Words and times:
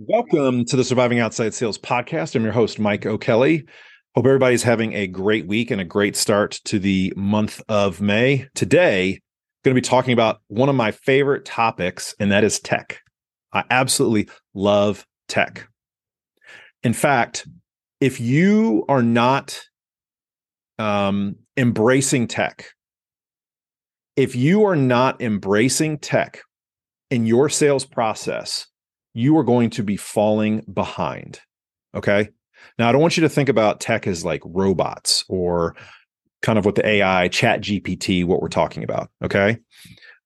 Welcome 0.00 0.64
to 0.66 0.76
the 0.76 0.84
Surviving 0.84 1.18
Outside 1.18 1.54
Sales 1.54 1.76
podcast. 1.76 2.36
I'm 2.36 2.44
your 2.44 2.52
host, 2.52 2.78
Mike 2.78 3.04
O'Kelly. 3.04 3.66
Hope 4.14 4.26
everybody's 4.26 4.62
having 4.62 4.92
a 4.92 5.08
great 5.08 5.48
week 5.48 5.72
and 5.72 5.80
a 5.80 5.84
great 5.84 6.14
start 6.14 6.60
to 6.66 6.78
the 6.78 7.12
month 7.16 7.60
of 7.68 8.00
May. 8.00 8.46
Today, 8.54 9.14
I'm 9.14 9.20
going 9.64 9.74
to 9.74 9.80
be 9.80 9.84
talking 9.84 10.12
about 10.12 10.40
one 10.46 10.68
of 10.68 10.76
my 10.76 10.92
favorite 10.92 11.44
topics, 11.44 12.14
and 12.20 12.30
that 12.30 12.44
is 12.44 12.60
tech. 12.60 13.00
I 13.52 13.64
absolutely 13.70 14.28
love 14.54 15.04
tech. 15.26 15.68
In 16.84 16.92
fact, 16.92 17.48
if 18.00 18.20
you 18.20 18.84
are 18.88 19.02
not 19.02 19.60
um, 20.78 21.34
embracing 21.56 22.28
tech, 22.28 22.70
if 24.14 24.36
you 24.36 24.64
are 24.64 24.76
not 24.76 25.20
embracing 25.20 25.98
tech 25.98 26.42
in 27.10 27.26
your 27.26 27.48
sales 27.48 27.84
process, 27.84 28.68
you 29.18 29.36
are 29.36 29.42
going 29.42 29.68
to 29.68 29.82
be 29.82 29.96
falling 29.96 30.64
behind. 30.72 31.40
Okay. 31.92 32.28
Now, 32.78 32.88
I 32.88 32.92
don't 32.92 33.00
want 33.00 33.16
you 33.16 33.22
to 33.22 33.28
think 33.28 33.48
about 33.48 33.80
tech 33.80 34.06
as 34.06 34.24
like 34.24 34.42
robots 34.44 35.24
or 35.28 35.74
kind 36.40 36.56
of 36.56 36.64
what 36.64 36.76
the 36.76 36.86
AI, 36.86 37.28
ChatGPT, 37.28 38.24
what 38.24 38.40
we're 38.40 38.48
talking 38.48 38.84
about. 38.84 39.10
Okay. 39.24 39.58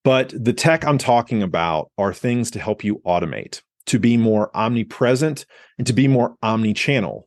But 0.05 0.35
the 0.37 0.53
tech 0.53 0.85
I'm 0.85 0.99
talking 0.99 1.43
about 1.43 1.91
are 1.97 2.13
things 2.13 2.51
to 2.51 2.59
help 2.59 2.85
you 2.85 3.01
automate, 3.07 3.63
to 3.87 3.99
be 3.99 4.19
more 4.19 4.55
omnipresent, 4.55 5.47
and 5.79 5.87
to 5.87 5.95
be 5.95 6.07
more 6.07 6.37
omni 6.43 6.75
channel. 6.75 7.27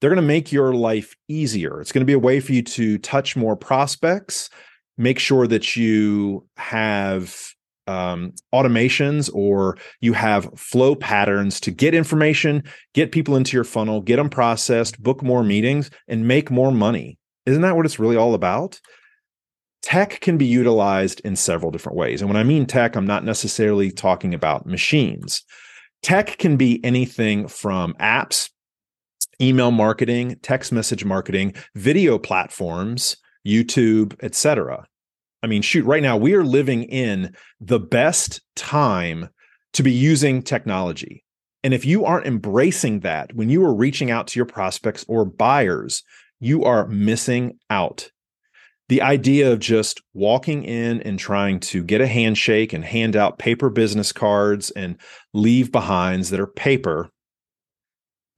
They're 0.00 0.10
going 0.10 0.16
to 0.16 0.22
make 0.26 0.50
your 0.50 0.72
life 0.74 1.14
easier. 1.28 1.82
It's 1.82 1.92
going 1.92 2.00
to 2.00 2.06
be 2.06 2.14
a 2.14 2.18
way 2.18 2.40
for 2.40 2.52
you 2.52 2.62
to 2.62 2.96
touch 2.96 3.36
more 3.36 3.54
prospects, 3.54 4.48
make 4.96 5.18
sure 5.18 5.46
that 5.46 5.76
you 5.76 6.48
have 6.56 7.52
um, 7.86 8.32
automations 8.54 9.30
or 9.34 9.76
you 10.00 10.12
have 10.12 10.48
flow 10.58 10.94
patterns 10.94 11.60
to 11.60 11.70
get 11.70 11.94
information, 11.94 12.62
get 12.94 13.12
people 13.12 13.36
into 13.36 13.56
your 13.56 13.64
funnel, 13.64 14.00
get 14.00 14.16
them 14.16 14.30
processed, 14.30 15.02
book 15.02 15.22
more 15.22 15.42
meetings, 15.42 15.90
and 16.08 16.28
make 16.28 16.50
more 16.50 16.72
money. 16.72 17.18
Isn't 17.46 17.62
that 17.62 17.76
what 17.76 17.86
it's 17.86 17.98
really 17.98 18.16
all 18.16 18.34
about? 18.34 18.80
Tech 19.82 20.20
can 20.20 20.38
be 20.38 20.46
utilized 20.46 21.20
in 21.20 21.34
several 21.34 21.72
different 21.72 21.98
ways. 21.98 22.22
And 22.22 22.30
when 22.30 22.36
I 22.36 22.44
mean 22.44 22.66
tech, 22.66 22.94
I'm 22.94 23.06
not 23.06 23.24
necessarily 23.24 23.90
talking 23.90 24.32
about 24.32 24.64
machines. 24.64 25.42
Tech 26.02 26.38
can 26.38 26.56
be 26.56 26.84
anything 26.84 27.48
from 27.48 27.94
apps, 27.94 28.48
email 29.40 29.72
marketing, 29.72 30.36
text 30.42 30.70
message 30.70 31.04
marketing, 31.04 31.54
video 31.74 32.18
platforms, 32.18 33.16
YouTube, 33.46 34.14
etc. 34.22 34.86
I 35.42 35.46
mean, 35.48 35.62
shoot, 35.62 35.84
right 35.84 36.02
now 36.02 36.16
we 36.16 36.34
are 36.34 36.44
living 36.44 36.84
in 36.84 37.34
the 37.60 37.80
best 37.80 38.40
time 38.54 39.28
to 39.72 39.82
be 39.82 39.92
using 39.92 40.42
technology. 40.42 41.24
And 41.64 41.74
if 41.74 41.84
you 41.84 42.04
aren't 42.04 42.26
embracing 42.26 43.00
that 43.00 43.34
when 43.34 43.48
you 43.48 43.64
are 43.64 43.74
reaching 43.74 44.10
out 44.10 44.26
to 44.28 44.38
your 44.38 44.46
prospects 44.46 45.04
or 45.08 45.24
buyers, 45.24 46.02
you 46.40 46.64
are 46.64 46.88
missing 46.88 47.58
out. 47.70 48.10
The 48.88 49.00
idea 49.00 49.52
of 49.52 49.60
just 49.60 50.02
walking 50.12 50.64
in 50.64 51.00
and 51.02 51.18
trying 51.18 51.60
to 51.60 51.82
get 51.82 52.00
a 52.00 52.06
handshake 52.06 52.72
and 52.72 52.84
hand 52.84 53.16
out 53.16 53.38
paper 53.38 53.70
business 53.70 54.12
cards 54.12 54.70
and 54.72 54.98
leave 55.32 55.72
behinds 55.72 56.30
that 56.30 56.40
are 56.40 56.48
paper, 56.48 57.08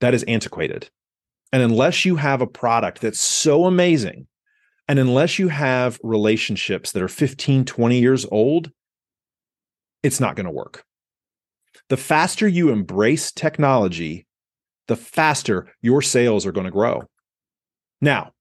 that 0.01 0.13
is 0.13 0.23
antiquated. 0.23 0.89
And 1.51 1.63
unless 1.63 2.05
you 2.05 2.15
have 2.15 2.41
a 2.41 2.47
product 2.47 3.01
that's 3.01 3.19
so 3.19 3.65
amazing 3.65 4.27
and 4.87 4.99
unless 4.99 5.39
you 5.39 5.47
have 5.47 5.99
relationships 6.03 6.91
that 6.91 7.01
are 7.01 7.07
15, 7.07 7.65
20 7.65 7.99
years 7.99 8.25
old, 8.31 8.71
it's 10.03 10.19
not 10.19 10.35
going 10.35 10.45
to 10.45 10.51
work. 10.51 10.83
The 11.89 11.97
faster 11.97 12.47
you 12.47 12.69
embrace 12.69 13.31
technology, 13.31 14.27
the 14.87 14.95
faster 14.95 15.73
your 15.81 16.01
sales 16.01 16.45
are 16.45 16.51
going 16.51 16.65
to 16.65 16.71
grow. 16.71 17.03
Now, 18.01 18.31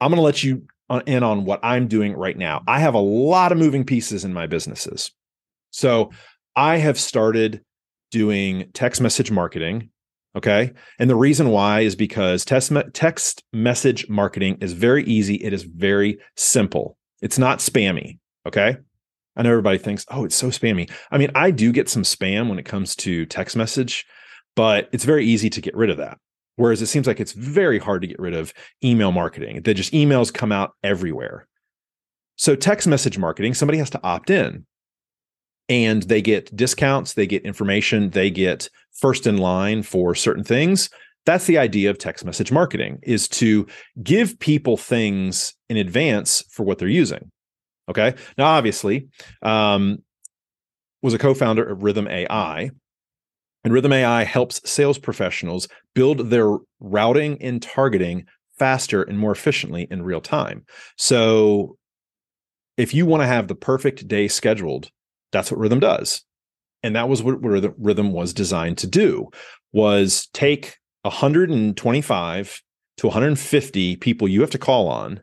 I'm 0.00 0.10
going 0.10 0.18
to 0.18 0.22
let 0.22 0.42
you 0.42 0.66
uh, 0.90 1.00
in 1.06 1.22
on 1.22 1.44
what 1.44 1.60
I'm 1.62 1.86
doing 1.86 2.14
right 2.14 2.36
now. 2.36 2.62
I 2.66 2.80
have 2.80 2.94
a 2.94 2.98
lot 2.98 3.52
of 3.52 3.58
moving 3.58 3.84
pieces 3.84 4.24
in 4.24 4.34
my 4.34 4.46
businesses. 4.46 5.12
So 5.70 6.10
I 6.56 6.78
have 6.78 6.98
started 6.98 7.62
doing 8.10 8.68
text 8.74 9.00
message 9.00 9.30
marketing 9.30 9.90
Okay. 10.34 10.72
And 10.98 11.10
the 11.10 11.16
reason 11.16 11.50
why 11.50 11.80
is 11.80 11.94
because 11.94 12.44
text, 12.44 12.70
me- 12.70 12.82
text 12.94 13.44
message 13.52 14.08
marketing 14.08 14.58
is 14.60 14.72
very 14.72 15.04
easy. 15.04 15.34
It 15.34 15.52
is 15.52 15.62
very 15.62 16.18
simple. 16.36 16.96
It's 17.20 17.38
not 17.38 17.58
spammy. 17.58 18.18
Okay. 18.46 18.76
I 19.36 19.42
know 19.42 19.50
everybody 19.50 19.78
thinks, 19.78 20.04
oh, 20.10 20.24
it's 20.24 20.36
so 20.36 20.48
spammy. 20.48 20.90
I 21.10 21.18
mean, 21.18 21.30
I 21.34 21.50
do 21.50 21.72
get 21.72 21.88
some 21.88 22.02
spam 22.02 22.48
when 22.48 22.58
it 22.58 22.64
comes 22.64 22.96
to 22.96 23.26
text 23.26 23.56
message, 23.56 24.04
but 24.56 24.88
it's 24.92 25.04
very 25.04 25.24
easy 25.24 25.48
to 25.50 25.60
get 25.60 25.76
rid 25.76 25.90
of 25.90 25.98
that. 25.98 26.18
Whereas 26.56 26.82
it 26.82 26.86
seems 26.86 27.06
like 27.06 27.20
it's 27.20 27.32
very 27.32 27.78
hard 27.78 28.02
to 28.02 28.08
get 28.08 28.18
rid 28.18 28.34
of 28.34 28.52
email 28.84 29.10
marketing, 29.10 29.62
that 29.62 29.74
just 29.74 29.92
emails 29.94 30.32
come 30.32 30.52
out 30.52 30.72
everywhere. 30.82 31.46
So, 32.36 32.56
text 32.56 32.86
message 32.86 33.16
marketing, 33.16 33.54
somebody 33.54 33.78
has 33.78 33.90
to 33.90 34.00
opt 34.02 34.28
in 34.28 34.66
and 35.68 36.02
they 36.02 36.20
get 36.20 36.54
discounts, 36.54 37.14
they 37.14 37.26
get 37.26 37.44
information, 37.44 38.10
they 38.10 38.30
get 38.30 38.68
first 38.92 39.26
in 39.26 39.38
line 39.38 39.82
for 39.82 40.14
certain 40.14 40.44
things. 40.44 40.90
That's 41.24 41.46
the 41.46 41.58
idea 41.58 41.90
of 41.90 41.98
text 41.98 42.24
message 42.24 42.50
marketing 42.50 42.98
is 43.02 43.28
to 43.28 43.66
give 44.02 44.38
people 44.38 44.76
things 44.76 45.54
in 45.68 45.76
advance 45.76 46.42
for 46.50 46.64
what 46.64 46.78
they're 46.78 46.88
using. 46.88 47.30
Okay. 47.88 48.14
Now, 48.38 48.46
obviously, 48.46 49.08
um, 49.42 49.98
was 51.02 51.14
a 51.14 51.18
co-founder 51.18 51.64
of 51.64 51.80
Rithm 51.80 52.08
AI, 52.08 52.70
and 53.64 53.72
Rithm 53.72 53.92
AI 53.92 54.24
helps 54.24 54.68
sales 54.68 54.98
professionals 54.98 55.68
build 55.94 56.30
their 56.30 56.56
routing 56.80 57.40
and 57.40 57.60
targeting 57.62 58.26
faster 58.58 59.02
and 59.02 59.18
more 59.18 59.32
efficiently 59.32 59.88
in 59.90 60.02
real 60.02 60.20
time. 60.20 60.64
So, 60.96 61.76
if 62.76 62.94
you 62.94 63.04
want 63.04 63.22
to 63.22 63.26
have 63.26 63.48
the 63.48 63.54
perfect 63.54 64.08
day 64.08 64.28
scheduled 64.28 64.90
that's 65.32 65.50
what 65.50 65.60
Rithm 65.60 65.80
does. 65.80 66.22
And 66.82 66.96
that 66.96 67.08
was 67.08 67.22
what 67.22 67.40
Rithm 67.40 68.12
was 68.12 68.32
designed 68.32 68.78
to 68.78 68.86
do 68.86 69.30
was 69.72 70.28
take 70.32 70.78
125 71.02 72.62
to 72.98 73.06
150 73.06 73.96
people 73.96 74.28
you 74.28 74.40
have 74.40 74.50
to 74.50 74.58
call 74.58 74.88
on, 74.88 75.22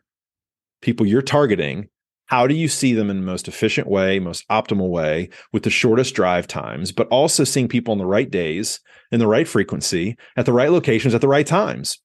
people 0.82 1.06
you're 1.06 1.22
targeting. 1.22 1.88
How 2.26 2.46
do 2.46 2.54
you 2.54 2.68
see 2.68 2.94
them 2.94 3.10
in 3.10 3.16
the 3.16 3.26
most 3.26 3.48
efficient 3.48 3.88
way, 3.88 4.20
most 4.20 4.46
optimal 4.48 4.88
way, 4.88 5.30
with 5.52 5.64
the 5.64 5.70
shortest 5.70 6.14
drive 6.14 6.46
times, 6.46 6.92
but 6.92 7.08
also 7.08 7.44
seeing 7.44 7.68
people 7.68 7.92
on 7.92 7.98
the 7.98 8.06
right 8.06 8.30
days, 8.30 8.80
in 9.10 9.18
the 9.18 9.26
right 9.26 9.48
frequency, 9.48 10.16
at 10.36 10.46
the 10.46 10.52
right 10.52 10.70
locations, 10.70 11.14
at 11.14 11.20
the 11.20 11.28
right 11.28 11.46
times? 11.46 11.98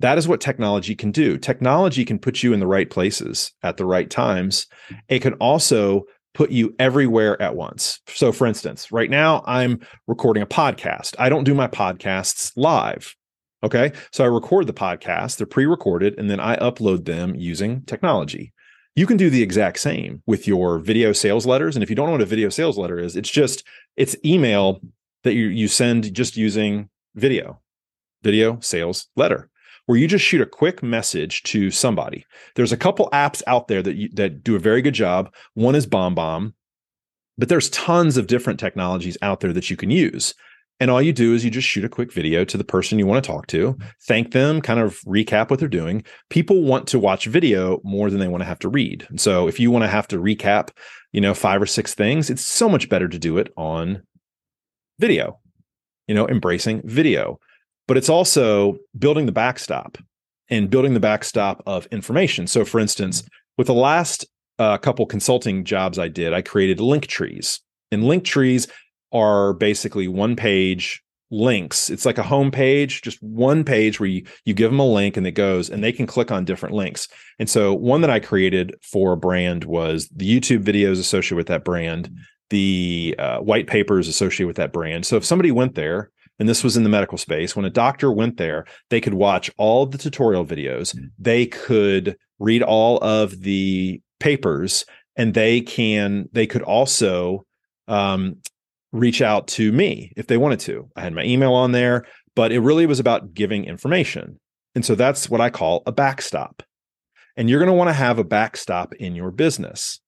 That 0.00 0.18
is 0.18 0.28
what 0.28 0.40
technology 0.40 0.94
can 0.94 1.10
do. 1.10 1.38
Technology 1.38 2.04
can 2.04 2.18
put 2.18 2.42
you 2.42 2.52
in 2.52 2.60
the 2.60 2.66
right 2.66 2.88
places 2.88 3.52
at 3.62 3.76
the 3.76 3.86
right 3.86 4.10
times. 4.10 4.66
It 5.08 5.20
can 5.20 5.34
also 5.34 6.04
put 6.36 6.50
you 6.50 6.74
everywhere 6.78 7.40
at 7.40 7.56
once. 7.56 7.98
So, 8.08 8.30
for 8.30 8.46
instance, 8.46 8.92
right 8.92 9.08
now 9.08 9.42
I'm 9.46 9.80
recording 10.06 10.42
a 10.42 10.46
podcast. 10.46 11.14
I 11.18 11.30
don't 11.30 11.44
do 11.44 11.54
my 11.54 11.66
podcasts 11.66 12.52
live. 12.56 13.16
Okay. 13.62 13.92
So 14.12 14.22
I 14.22 14.26
record 14.26 14.66
the 14.66 14.74
podcast, 14.74 15.38
they're 15.38 15.46
pre 15.46 15.64
recorded, 15.64 16.14
and 16.18 16.28
then 16.28 16.38
I 16.38 16.56
upload 16.56 17.06
them 17.06 17.34
using 17.34 17.80
technology. 17.86 18.52
You 18.94 19.06
can 19.06 19.16
do 19.16 19.30
the 19.30 19.42
exact 19.42 19.78
same 19.78 20.22
with 20.26 20.46
your 20.46 20.78
video 20.78 21.14
sales 21.14 21.46
letters. 21.46 21.74
And 21.74 21.82
if 21.82 21.88
you 21.88 21.96
don't 21.96 22.04
know 22.04 22.12
what 22.12 22.20
a 22.20 22.26
video 22.26 22.50
sales 22.50 22.76
letter 22.76 22.98
is, 22.98 23.16
it's 23.16 23.30
just 23.30 23.64
it's 23.96 24.14
email 24.22 24.82
that 25.24 25.32
you, 25.32 25.46
you 25.46 25.68
send 25.68 26.12
just 26.12 26.36
using 26.36 26.90
video, 27.14 27.62
video 28.22 28.60
sales 28.60 29.08
letter 29.16 29.48
where 29.86 29.98
you 29.98 30.06
just 30.06 30.24
shoot 30.24 30.40
a 30.40 30.46
quick 30.46 30.82
message 30.82 31.42
to 31.44 31.70
somebody. 31.70 32.24
There's 32.54 32.72
a 32.72 32.76
couple 32.76 33.08
apps 33.12 33.42
out 33.46 33.68
there 33.68 33.82
that 33.82 33.96
you, 33.96 34.08
that 34.14 34.42
do 34.42 34.56
a 34.56 34.60
very 34.60 34.82
good 34.82 34.94
job. 34.94 35.32
One 35.54 35.74
is 35.74 35.86
BombBomb, 35.86 36.52
but 37.38 37.48
there's 37.48 37.70
tons 37.70 38.16
of 38.16 38.26
different 38.26 38.60
technologies 38.60 39.16
out 39.22 39.40
there 39.40 39.52
that 39.52 39.70
you 39.70 39.76
can 39.76 39.90
use. 39.90 40.34
And 40.78 40.90
all 40.90 41.00
you 41.00 41.12
do 41.12 41.32
is 41.32 41.42
you 41.42 41.50
just 41.50 41.66
shoot 41.66 41.84
a 41.84 41.88
quick 41.88 42.12
video 42.12 42.44
to 42.44 42.58
the 42.58 42.64
person 42.64 42.98
you 42.98 43.06
want 43.06 43.24
to 43.24 43.26
talk 43.26 43.46
to, 43.46 43.78
thank 44.06 44.32
them, 44.32 44.60
kind 44.60 44.78
of 44.78 45.00
recap 45.06 45.48
what 45.48 45.58
they're 45.58 45.68
doing. 45.68 46.04
People 46.28 46.64
want 46.64 46.86
to 46.88 46.98
watch 46.98 47.26
video 47.26 47.80
more 47.82 48.10
than 48.10 48.20
they 48.20 48.28
want 48.28 48.42
to 48.42 48.46
have 48.46 48.58
to 48.58 48.68
read. 48.68 49.06
And 49.08 49.18
so 49.18 49.48
if 49.48 49.58
you 49.58 49.70
want 49.70 49.84
to 49.84 49.88
have 49.88 50.06
to 50.08 50.18
recap, 50.18 50.70
you 51.12 51.20
know, 51.22 51.32
five 51.32 51.62
or 51.62 51.66
six 51.66 51.94
things, 51.94 52.28
it's 52.28 52.44
so 52.44 52.68
much 52.68 52.90
better 52.90 53.08
to 53.08 53.18
do 53.18 53.38
it 53.38 53.52
on 53.56 54.02
video, 54.98 55.40
you 56.06 56.14
know, 56.14 56.28
embracing 56.28 56.82
video 56.84 57.38
but 57.86 57.96
it's 57.96 58.08
also 58.08 58.78
building 58.98 59.26
the 59.26 59.32
backstop 59.32 59.98
and 60.48 60.70
building 60.70 60.94
the 60.94 61.00
backstop 61.00 61.62
of 61.66 61.86
information. 61.86 62.46
So, 62.46 62.64
for 62.64 62.78
instance, 62.80 63.22
with 63.58 63.66
the 63.66 63.74
last 63.74 64.26
uh, 64.58 64.78
couple 64.78 65.06
consulting 65.06 65.64
jobs 65.64 65.98
I 65.98 66.08
did, 66.08 66.32
I 66.32 66.42
created 66.42 66.80
link 66.80 67.06
trees, 67.06 67.60
and 67.90 68.04
link 68.04 68.24
trees 68.24 68.68
are 69.12 69.54
basically 69.54 70.08
one 70.08 70.36
page 70.36 71.02
links. 71.30 71.90
It's 71.90 72.06
like 72.06 72.18
a 72.18 72.22
home 72.22 72.50
page, 72.50 73.02
just 73.02 73.20
one 73.22 73.64
page 73.64 73.98
where 73.98 74.08
you, 74.08 74.24
you 74.44 74.54
give 74.54 74.70
them 74.70 74.80
a 74.80 74.86
link 74.86 75.16
and 75.16 75.26
it 75.26 75.32
goes 75.32 75.68
and 75.68 75.82
they 75.82 75.92
can 75.92 76.06
click 76.06 76.30
on 76.30 76.44
different 76.44 76.74
links. 76.74 77.08
And 77.38 77.50
so 77.50 77.74
one 77.74 78.00
that 78.02 78.10
I 78.10 78.20
created 78.20 78.76
for 78.82 79.12
a 79.12 79.16
brand 79.16 79.64
was 79.64 80.08
the 80.14 80.28
YouTube 80.28 80.62
videos 80.62 81.00
associated 81.00 81.36
with 81.36 81.48
that 81.48 81.64
brand, 81.64 82.14
the 82.50 83.16
uh, 83.18 83.38
white 83.38 83.66
papers 83.66 84.06
associated 84.06 84.46
with 84.46 84.56
that 84.56 84.72
brand. 84.72 85.04
So 85.04 85.16
if 85.16 85.24
somebody 85.24 85.50
went 85.50 85.74
there, 85.74 86.10
and 86.38 86.48
this 86.48 86.62
was 86.62 86.76
in 86.76 86.82
the 86.82 86.88
medical 86.88 87.18
space, 87.18 87.56
when 87.56 87.64
a 87.64 87.70
doctor 87.70 88.12
went 88.12 88.36
there, 88.36 88.66
they 88.90 89.00
could 89.00 89.14
watch 89.14 89.50
all 89.56 89.86
the 89.86 89.98
tutorial 89.98 90.44
videos, 90.44 90.94
mm-hmm. 90.94 91.06
they 91.18 91.46
could 91.46 92.16
read 92.38 92.62
all 92.62 92.98
of 92.98 93.40
the 93.42 94.00
papers, 94.20 94.84
and 95.16 95.34
they 95.34 95.60
can 95.60 96.28
they 96.32 96.46
could 96.46 96.62
also 96.62 97.44
um, 97.88 98.36
reach 98.92 99.22
out 99.22 99.46
to 99.48 99.72
me 99.72 100.12
if 100.16 100.26
they 100.26 100.36
wanted 100.36 100.60
to. 100.60 100.90
I 100.96 101.02
had 101.02 101.12
my 101.12 101.24
email 101.24 101.54
on 101.54 101.72
there, 101.72 102.04
but 102.34 102.52
it 102.52 102.60
really 102.60 102.86
was 102.86 103.00
about 103.00 103.34
giving 103.34 103.64
information. 103.64 104.38
And 104.74 104.84
so 104.84 104.94
that's 104.94 105.30
what 105.30 105.40
I 105.40 105.50
call 105.50 105.82
a 105.86 105.92
backstop. 105.92 106.62
And 107.36 107.48
you're 107.48 107.58
going 107.58 107.70
to 107.70 107.76
want 107.76 107.88
to 107.88 107.94
have 107.94 108.18
a 108.18 108.24
backstop 108.24 108.94
in 108.94 109.14
your 109.14 109.30
business. 109.30 110.00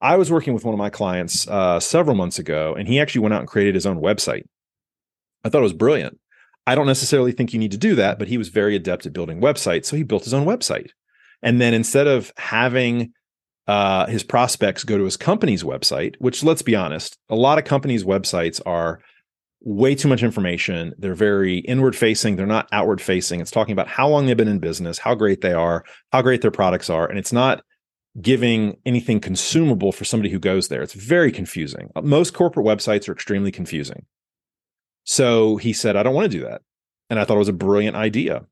I 0.00 0.16
was 0.16 0.30
working 0.30 0.54
with 0.54 0.64
one 0.64 0.74
of 0.74 0.78
my 0.78 0.90
clients 0.90 1.46
uh, 1.48 1.80
several 1.80 2.14
months 2.14 2.38
ago, 2.38 2.74
and 2.76 2.86
he 2.86 3.00
actually 3.00 3.22
went 3.22 3.34
out 3.34 3.40
and 3.40 3.48
created 3.48 3.74
his 3.74 3.86
own 3.86 4.00
website. 4.00 4.42
I 5.44 5.48
thought 5.48 5.60
it 5.60 5.62
was 5.62 5.72
brilliant. 5.72 6.18
I 6.66 6.74
don't 6.74 6.86
necessarily 6.86 7.32
think 7.32 7.52
you 7.52 7.58
need 7.58 7.70
to 7.70 7.78
do 7.78 7.94
that, 7.94 8.18
but 8.18 8.28
he 8.28 8.36
was 8.36 8.48
very 8.48 8.76
adept 8.76 9.06
at 9.06 9.12
building 9.12 9.40
websites. 9.40 9.86
So 9.86 9.96
he 9.96 10.02
built 10.02 10.24
his 10.24 10.34
own 10.34 10.46
website. 10.46 10.90
And 11.42 11.60
then 11.60 11.72
instead 11.72 12.06
of 12.06 12.32
having 12.36 13.12
uh, 13.66 14.06
his 14.06 14.22
prospects 14.22 14.84
go 14.84 14.98
to 14.98 15.04
his 15.04 15.16
company's 15.16 15.62
website, 15.62 16.16
which 16.18 16.42
let's 16.42 16.62
be 16.62 16.76
honest, 16.76 17.16
a 17.28 17.36
lot 17.36 17.58
of 17.58 17.64
companies' 17.64 18.04
websites 18.04 18.60
are 18.66 19.00
way 19.60 19.94
too 19.94 20.08
much 20.08 20.22
information. 20.22 20.94
They're 20.98 21.14
very 21.14 21.58
inward 21.58 21.96
facing, 21.96 22.36
they're 22.36 22.46
not 22.46 22.68
outward 22.72 23.00
facing. 23.00 23.40
It's 23.40 23.50
talking 23.50 23.72
about 23.72 23.88
how 23.88 24.08
long 24.08 24.26
they've 24.26 24.36
been 24.36 24.48
in 24.48 24.58
business, 24.58 24.98
how 24.98 25.14
great 25.14 25.40
they 25.40 25.52
are, 25.52 25.84
how 26.12 26.22
great 26.22 26.42
their 26.42 26.50
products 26.50 26.90
are. 26.90 27.06
And 27.06 27.18
it's 27.18 27.32
not 27.32 27.62
giving 28.20 28.76
anything 28.84 29.20
consumable 29.20 29.92
for 29.92 30.04
somebody 30.04 30.30
who 30.30 30.38
goes 30.38 30.68
there. 30.68 30.82
It's 30.82 30.94
very 30.94 31.30
confusing. 31.30 31.90
Most 32.02 32.34
corporate 32.34 32.66
websites 32.66 33.08
are 33.08 33.12
extremely 33.12 33.52
confusing. 33.52 34.06
So 35.08 35.56
he 35.56 35.72
said, 35.72 35.96
I 35.96 36.02
don't 36.02 36.14
want 36.14 36.30
to 36.30 36.38
do 36.38 36.44
that. 36.44 36.60
And 37.08 37.18
I 37.18 37.24
thought 37.24 37.36
it 37.36 37.38
was 37.38 37.48
a 37.48 37.54
brilliant 37.54 37.96
idea. 37.96 38.44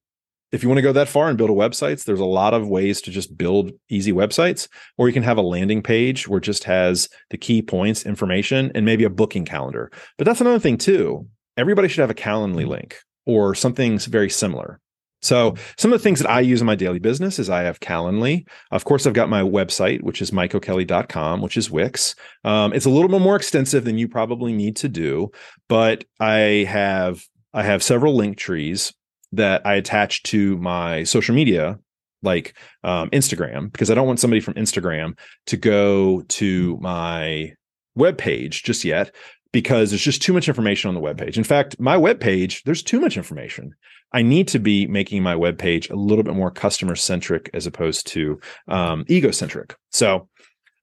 If 0.52 0.62
you 0.62 0.70
want 0.70 0.78
to 0.78 0.82
go 0.82 0.92
that 0.92 1.06
far 1.06 1.28
and 1.28 1.36
build 1.36 1.50
a 1.50 1.52
websites, 1.52 2.04
there's 2.04 2.18
a 2.18 2.24
lot 2.24 2.54
of 2.54 2.66
ways 2.66 3.02
to 3.02 3.10
just 3.10 3.36
build 3.36 3.72
easy 3.90 4.10
websites, 4.10 4.66
or 4.96 5.06
you 5.06 5.12
can 5.12 5.22
have 5.22 5.36
a 5.36 5.42
landing 5.42 5.82
page 5.82 6.26
where 6.26 6.38
it 6.38 6.44
just 6.44 6.64
has 6.64 7.10
the 7.28 7.36
key 7.36 7.60
points, 7.60 8.06
information, 8.06 8.72
and 8.74 8.86
maybe 8.86 9.04
a 9.04 9.10
booking 9.10 9.44
calendar. 9.44 9.92
But 10.16 10.24
that's 10.24 10.40
another 10.40 10.58
thing 10.58 10.78
too. 10.78 11.28
Everybody 11.58 11.88
should 11.88 12.00
have 12.00 12.10
a 12.10 12.14
Calendly 12.14 12.62
mm-hmm. 12.62 12.70
link 12.70 13.00
or 13.26 13.54
something 13.54 13.98
very 13.98 14.30
similar. 14.30 14.80
So 15.26 15.56
some 15.76 15.92
of 15.92 15.98
the 15.98 16.02
things 16.02 16.20
that 16.20 16.30
I 16.30 16.40
use 16.40 16.60
in 16.60 16.66
my 16.66 16.76
daily 16.76 17.00
business 17.00 17.38
is 17.38 17.50
I 17.50 17.62
have 17.62 17.80
Calendly. 17.80 18.46
Of 18.70 18.84
course, 18.84 19.06
I've 19.06 19.12
got 19.12 19.28
my 19.28 19.42
website, 19.42 20.02
which 20.02 20.22
is 20.22 20.30
mikeokelly.com, 20.30 21.42
which 21.42 21.56
is 21.56 21.70
Wix. 21.70 22.14
Um, 22.44 22.72
it's 22.72 22.86
a 22.86 22.90
little 22.90 23.08
bit 23.08 23.20
more 23.20 23.36
extensive 23.36 23.84
than 23.84 23.98
you 23.98 24.08
probably 24.08 24.52
need 24.52 24.76
to 24.76 24.88
do, 24.88 25.32
but 25.68 26.04
I 26.20 26.66
have 26.68 27.24
I 27.52 27.62
have 27.62 27.82
several 27.82 28.14
link 28.14 28.36
trees 28.36 28.92
that 29.32 29.66
I 29.66 29.74
attach 29.74 30.22
to 30.24 30.56
my 30.58 31.04
social 31.04 31.34
media, 31.34 31.78
like 32.22 32.56
um, 32.84 33.10
Instagram, 33.10 33.72
because 33.72 33.90
I 33.90 33.94
don't 33.94 34.06
want 34.06 34.20
somebody 34.20 34.40
from 34.40 34.54
Instagram 34.54 35.18
to 35.46 35.56
go 35.56 36.22
to 36.22 36.78
my 36.80 37.54
web 37.96 38.18
page 38.18 38.62
just 38.62 38.84
yet 38.84 39.14
because 39.56 39.88
there's 39.88 40.02
just 40.02 40.20
too 40.20 40.34
much 40.34 40.48
information 40.48 40.88
on 40.88 40.94
the 40.94 41.00
web 41.00 41.16
page. 41.16 41.38
In 41.38 41.42
fact, 41.42 41.80
my 41.80 41.96
web 41.96 42.20
page, 42.20 42.62
there's 42.64 42.82
too 42.82 43.00
much 43.00 43.16
information. 43.16 43.74
I 44.12 44.20
need 44.20 44.48
to 44.48 44.58
be 44.58 44.86
making 44.86 45.22
my 45.22 45.34
web 45.34 45.56
page 45.56 45.88
a 45.88 45.96
little 45.96 46.24
bit 46.24 46.34
more 46.34 46.50
customer 46.50 46.94
centric 46.94 47.48
as 47.54 47.66
opposed 47.66 48.06
to 48.08 48.38
um, 48.68 49.06
egocentric. 49.08 49.74
So, 49.92 50.28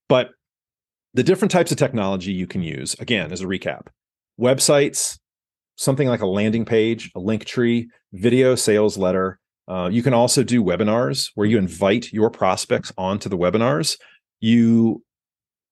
but 0.10 0.30
the 1.14 1.22
different 1.22 1.52
types 1.52 1.72
of 1.72 1.78
technology 1.78 2.32
you 2.32 2.48
can 2.48 2.64
use, 2.64 2.96
again, 2.96 3.32
as 3.32 3.42
a 3.42 3.46
recap 3.46 3.90
websites, 4.42 5.20
something 5.76 6.08
like 6.08 6.22
a 6.22 6.26
landing 6.26 6.66
page, 6.66 7.12
a 7.16 7.20
link 7.20 7.46
tree, 7.46 7.92
video 8.12 8.56
sales 8.56 8.98
letter. 8.98 9.38
Uh, 9.68 9.88
you 9.92 10.02
can 10.02 10.16
also 10.16 10.42
do 10.42 10.64
webinars 10.64 11.30
where 11.36 11.46
you 11.46 11.60
invite 11.60 12.12
your 12.12 12.32
prospects 12.32 12.92
onto 12.98 13.30
the 13.30 13.38
webinars. 13.38 14.00
You 14.40 15.04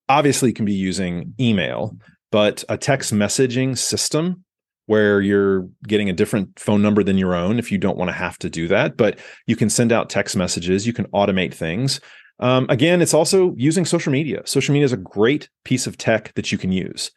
obviously 0.08 0.54
can 0.54 0.66
be 0.66 0.74
using 0.74 1.34
email, 1.40 1.98
but 2.32 2.64
a 2.70 2.78
text 2.78 3.14
messaging 3.14 3.78
system 3.78 4.44
where 4.88 5.22
you're 5.22 5.70
getting 5.88 6.10
a 6.10 6.14
different 6.14 6.60
phone 6.60 6.82
number 6.82 7.04
than 7.04 7.18
your 7.18 7.36
own 7.36 7.60
if 7.60 7.72
you 7.72 7.78
don't 7.78 7.98
want 7.98 8.10
to 8.10 8.14
have 8.14 8.38
to 8.40 8.50
do 8.50 8.68
that. 8.68 8.98
But 8.98 9.20
you 9.46 9.56
can 9.56 9.70
send 9.70 9.92
out 9.92 10.10
text 10.10 10.36
messages, 10.36 10.88
you 10.88 10.94
can 10.94 11.06
automate 11.08 11.54
things. 11.54 12.02
Um, 12.40 12.66
again, 12.70 13.02
it's 13.02 13.14
also 13.14 13.54
using 13.56 13.86
social 13.86 14.12
media. 14.12 14.42
Social 14.46 14.74
media 14.74 14.86
is 14.86 14.94
a 14.94 14.98
great 14.98 15.50
piece 15.64 15.86
of 15.86 15.98
tech 15.98 16.34
that 16.34 16.52
you 16.52 16.58
can 16.58 16.72
use 16.72 17.12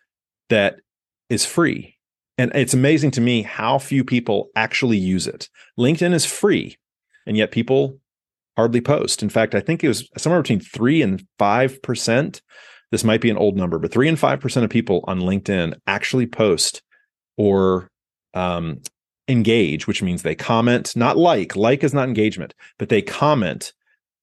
that 0.51 0.77
is 1.31 1.47
free. 1.47 1.97
And 2.37 2.53
it's 2.55 2.75
amazing 2.75 3.13
to 3.13 3.21
me 3.21 3.43
how 3.43 3.79
few 3.79 4.05
people 4.05 4.51
actually 4.55 4.99
use 4.99 5.27
it. 5.27 5.49
LinkedIn 5.79 6.13
is 6.13 6.27
free, 6.27 6.77
and 7.27 7.37
yet 7.37 7.53
people 7.53 7.99
hardly 8.57 8.81
post. 8.81 9.23
In 9.23 9.29
fact, 9.29 9.55
I 9.55 9.61
think 9.61 9.83
it 9.83 9.89
was 9.89 10.09
somewhere 10.19 10.43
between 10.43 10.61
three 10.61 11.01
and 11.01 11.25
5%. 11.39 12.41
This 12.95 13.03
might 13.03 13.21
be 13.21 13.29
an 13.29 13.37
old 13.37 13.57
number, 13.57 13.81
but 13.81 13.91
three 13.91 14.09
and 14.09 14.17
5% 14.17 14.63
of 14.63 14.71
people 14.71 15.03
on 15.09 15.19
LinkedIn 15.19 15.75
actually 15.89 16.29
post 16.29 16.81
or 17.37 17.91
um, 18.35 18.83
engage, 19.27 19.89
which 19.89 20.01
means 20.01 20.23
they 20.23 20.37
comment, 20.37 20.95
not 20.95 21.17
like. 21.17 21.57
Like 21.57 21.83
is 21.83 21.93
not 21.93 22.07
engagement, 22.07 22.55
but 22.79 22.91
they 22.91 23.03
comment. 23.03 23.73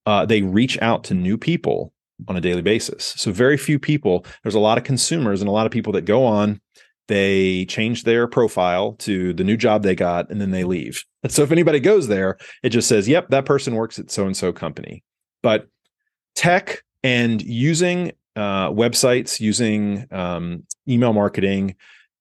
Uh, 0.06 0.26
they 0.26 0.44
reach 0.44 0.82
out 0.82 1.04
to 1.04 1.14
new 1.14 1.38
people 1.38 1.92
on 2.30 2.38
a 2.38 2.40
daily 2.40 2.62
basis. 2.62 3.04
So 3.18 3.30
very 3.34 3.58
few 3.58 3.78
people. 3.78 4.26
There's 4.42 4.56
a 4.56 4.60
lot 4.60 4.78
of 4.78 4.86
consumers 4.86 5.42
and 5.42 5.50
a 5.50 5.52
lot 5.52 5.66
of 5.66 5.74
people 5.74 5.92
that 5.92 6.06
go 6.06 6.24
on. 6.24 6.62
They 7.10 7.66
change 7.66 8.06
their 8.06 8.26
profile 8.26 8.94
to 9.00 9.34
the 9.34 9.44
new 9.44 9.58
job 9.58 9.84
they 9.84 9.96
got, 9.96 10.30
and 10.30 10.40
then 10.40 10.52
they 10.52 10.64
leave. 10.64 11.04
And 11.24 11.32
so 11.34 11.44
if 11.44 11.52
anybody 11.52 11.82
goes 11.82 12.08
there, 12.08 12.38
it 12.64 12.70
just 12.70 12.88
says, 12.88 13.10
"Yep, 13.10 13.32
that 13.32 13.44
person 13.44 13.76
works 13.76 14.00
at 14.00 14.10
so 14.10 14.26
and 14.26 14.38
so 14.38 14.54
company." 14.54 15.04
But 15.44 15.68
tech 16.36 16.86
and 17.04 17.42
using 17.42 18.14
uh, 18.36 18.70
websites, 18.70 19.40
using 19.40 20.08
um, 20.12 20.64
email 20.88 21.14
marketing, 21.14 21.76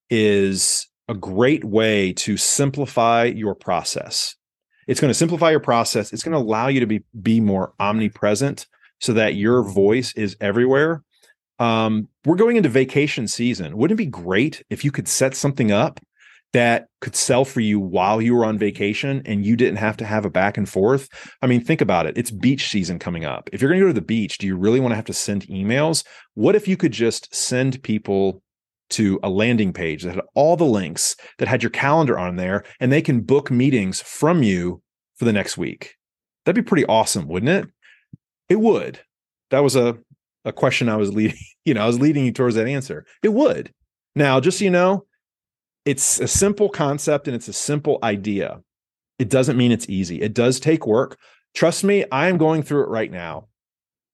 is 0.09 0.89
a 1.09 1.15
great 1.15 1.65
way 1.65 2.13
to 2.13 2.37
simplify 2.37 3.25
your 3.25 3.55
process. 3.55 4.37
It's 4.87 5.01
going 5.01 5.11
to 5.11 5.15
simplify 5.15 5.51
your 5.51 5.61
process. 5.61 6.13
It's 6.13 6.23
going 6.23 6.33
to 6.33 6.39
allow 6.39 6.69
you 6.69 6.81
to 6.81 6.87
be 6.87 7.03
be 7.23 7.41
more 7.41 7.75
omnipresent 7.79 8.67
so 9.01 9.13
that 9.15 9.35
your 9.35 9.63
voice 9.63 10.13
is 10.15 10.37
everywhere. 10.41 11.03
Um, 11.59 12.09
we're 12.25 12.37
going 12.37 12.57
into 12.57 12.69
vacation 12.69 13.29
season. 13.29 13.77
Wouldn't 13.77 14.01
it 14.01 14.05
be 14.05 14.11
great 14.11 14.65
if 14.71 14.85
you 14.85 14.91
could 14.91 15.09
set 15.09 15.35
something 15.35 15.71
up 15.71 16.01
that 16.53 16.87
could 17.01 17.15
sell 17.15 17.45
for 17.45 17.61
you 17.61 17.79
while 17.79 18.21
you 18.21 18.35
were 18.35 18.45
on 18.45 18.59
vacation 18.59 19.23
and 19.25 19.45
you 19.45 19.57
didn't 19.57 19.77
have 19.77 19.97
to 19.99 20.05
have 20.05 20.25
a 20.25 20.31
back 20.31 20.57
and 20.57 20.69
forth? 20.69 21.09
I 21.43 21.47
mean, 21.47 21.63
think 21.63 21.81
about 21.81 22.07
it. 22.07 22.19
It's 22.19 22.31
beach 22.31 22.69
season 22.69 22.99
coming 22.99 23.25
up. 23.25 23.49
If 23.53 23.61
you're 23.61 23.71
going 23.71 23.81
to 23.81 23.85
go 23.85 23.89
to 23.89 24.01
the 24.01 24.01
beach, 24.01 24.39
do 24.39 24.47
you 24.47 24.57
really 24.57 24.81
want 24.81 24.93
to 24.93 24.97
have 24.97 25.05
to 25.07 25.13
send 25.13 25.47
emails? 25.47 26.05
What 26.35 26.57
if 26.57 26.67
you 26.67 26.77
could 26.77 26.93
just 26.93 27.35
send 27.35 27.83
people 27.83 28.43
to 28.91 29.21
a 29.23 29.31
landing 29.31 29.73
page 29.73 30.03
that 30.03 30.15
had 30.15 30.25
all 30.35 30.57
the 30.57 30.65
links 30.65 31.17
that 31.39 31.49
had 31.49 31.63
your 31.63 31.71
calendar 31.71 32.19
on 32.19 32.37
there 32.37 32.65
and 32.81 32.93
they 32.93 33.03
can 33.03 33.21
book 33.21 33.51
meetings 33.51 34.03
from 34.03 34.43
you 34.43 34.83
for 35.17 35.25
the 35.25 35.33
next 35.33 35.57
week. 35.57 35.95
That'd 36.45 36.63
be 36.65 36.69
pretty 36.69 36.87
awesome, 36.87 37.29
wouldn't 37.29 37.51
it? 37.51 37.69
It 38.49 38.61
would. 38.61 39.01
That 39.51 39.61
was 39.61 39.77
a 39.77 39.99
a 40.45 40.53
question 40.53 40.89
I 40.89 40.97
was 40.97 41.13
leading, 41.13 41.37
you 41.65 41.75
know, 41.75 41.83
I 41.83 41.87
was 41.87 42.01
leading 42.01 42.25
you 42.25 42.33
towards 42.33 42.57
that 42.57 42.67
answer. 42.67 43.05
It 43.23 43.33
would. 43.33 43.73
Now, 44.17 44.41
just 44.41 44.59
so 44.59 44.65
you 44.65 44.71
know, 44.71 45.05
it's 45.91 46.21
a 46.21 46.29
simple 46.29 46.69
concept 46.69 47.27
and 47.27 47.35
it's 47.35 47.49
a 47.49 47.53
simple 47.53 47.99
idea. 48.03 48.61
It 49.19 49.29
doesn't 49.29 49.57
mean 49.57 49.73
it's 49.73 49.89
easy. 49.89 50.21
It 50.21 50.35
does 50.35 50.61
take 50.61 50.87
work. 50.87 51.19
Trust 51.55 51.85
me, 51.85 52.05
I 52.11 52.29
am 52.29 52.39
going 52.39 52.63
through 52.63 52.85
it 52.85 52.89
right 52.89 53.11
now 53.11 53.49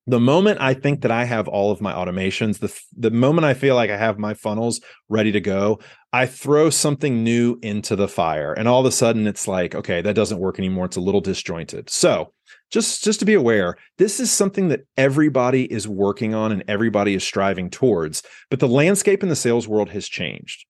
the 0.06 0.20
moment 0.20 0.60
I 0.60 0.74
think 0.74 1.02
that 1.02 1.10
I 1.10 1.24
have 1.24 1.48
all 1.48 1.72
of 1.72 1.80
my 1.80 1.92
automations, 1.92 2.60
the 2.60 2.72
the 2.96 3.10
moment 3.10 3.44
I 3.44 3.54
feel 3.54 3.74
like 3.74 3.90
I 3.90 3.96
have 3.96 4.18
my 4.18 4.34
funnels 4.34 4.80
ready 5.08 5.32
to 5.32 5.40
go, 5.40 5.80
I 6.12 6.26
throw 6.26 6.70
something 6.70 7.24
new 7.24 7.58
into 7.60 7.96
the 7.96 8.06
fire, 8.06 8.52
and 8.52 8.68
all 8.68 8.80
of 8.80 8.86
a 8.86 8.92
sudden 8.92 9.26
it's 9.26 9.48
like, 9.48 9.74
okay, 9.74 10.00
that 10.02 10.14
doesn't 10.14 10.38
work 10.38 10.58
anymore. 10.58 10.84
It's 10.84 10.96
a 10.96 11.00
little 11.00 11.20
disjointed. 11.20 11.90
So 11.90 12.32
just 12.70 13.02
just 13.02 13.18
to 13.20 13.26
be 13.26 13.34
aware, 13.34 13.76
this 13.98 14.20
is 14.20 14.30
something 14.30 14.68
that 14.68 14.86
everybody 14.96 15.64
is 15.72 15.88
working 15.88 16.34
on 16.34 16.52
and 16.52 16.62
everybody 16.68 17.14
is 17.14 17.24
striving 17.24 17.68
towards. 17.68 18.22
But 18.48 18.60
the 18.60 18.68
landscape 18.68 19.24
in 19.24 19.28
the 19.28 19.36
sales 19.36 19.66
world 19.66 19.90
has 19.90 20.08
changed. 20.08 20.66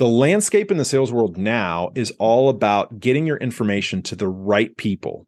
The 0.00 0.08
landscape 0.08 0.70
in 0.70 0.78
the 0.78 0.86
sales 0.86 1.12
world 1.12 1.36
now 1.36 1.90
is 1.94 2.10
all 2.18 2.48
about 2.48 3.00
getting 3.00 3.26
your 3.26 3.36
information 3.36 4.00
to 4.04 4.16
the 4.16 4.28
right 4.28 4.74
people 4.78 5.26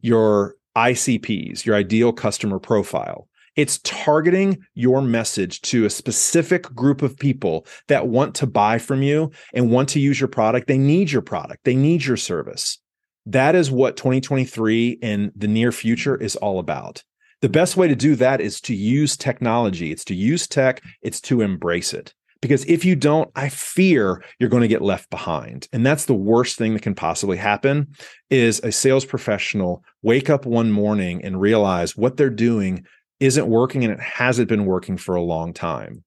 your 0.00 0.54
ICPs, 0.78 1.66
your 1.66 1.76
ideal 1.76 2.14
customer 2.14 2.58
profile. 2.58 3.28
It's 3.54 3.80
targeting 3.84 4.64
your 4.72 5.02
message 5.02 5.60
to 5.62 5.84
a 5.84 5.90
specific 5.90 6.62
group 6.74 7.02
of 7.02 7.18
people 7.18 7.66
that 7.88 8.08
want 8.08 8.34
to 8.36 8.46
buy 8.46 8.78
from 8.78 9.02
you 9.02 9.30
and 9.52 9.70
want 9.70 9.90
to 9.90 10.00
use 10.00 10.18
your 10.18 10.28
product. 10.28 10.68
They 10.68 10.78
need 10.78 11.10
your 11.10 11.20
product, 11.20 11.64
they 11.64 11.76
need 11.76 12.02
your 12.02 12.16
service. 12.16 12.78
That 13.26 13.54
is 13.54 13.70
what 13.70 13.98
2023 13.98 15.00
and 15.02 15.32
the 15.36 15.48
near 15.48 15.70
future 15.70 16.16
is 16.16 16.34
all 16.34 16.60
about. 16.60 17.04
The 17.42 17.50
best 17.50 17.76
way 17.76 17.88
to 17.88 17.94
do 17.94 18.14
that 18.16 18.40
is 18.40 18.58
to 18.62 18.74
use 18.74 19.18
technology. 19.18 19.92
It's 19.92 20.04
to 20.06 20.14
use 20.14 20.46
tech, 20.46 20.82
it's 21.02 21.20
to 21.22 21.42
embrace 21.42 21.92
it. 21.92 22.14
Because 22.40 22.64
if 22.66 22.84
you 22.84 22.94
don't, 22.94 23.30
I 23.34 23.48
fear 23.48 24.22
you're 24.38 24.48
going 24.48 24.62
to 24.62 24.68
get 24.68 24.82
left 24.82 25.10
behind. 25.10 25.66
And 25.72 25.84
that's 25.84 26.04
the 26.04 26.14
worst 26.14 26.56
thing 26.56 26.74
that 26.74 26.82
can 26.82 26.94
possibly 26.94 27.36
happen 27.36 27.88
is 28.30 28.60
a 28.60 28.70
sales 28.70 29.04
professional 29.04 29.82
wake 30.02 30.30
up 30.30 30.46
one 30.46 30.70
morning 30.70 31.24
and 31.24 31.40
realize 31.40 31.96
what 31.96 32.16
they're 32.16 32.30
doing 32.30 32.86
isn't 33.18 33.48
working 33.48 33.82
and 33.82 33.92
it 33.92 34.00
hasn't 34.00 34.48
been 34.48 34.66
working 34.66 34.96
for 34.96 35.16
a 35.16 35.22
long 35.22 35.52
time. 35.52 36.04